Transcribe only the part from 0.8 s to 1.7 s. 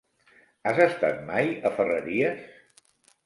estat mai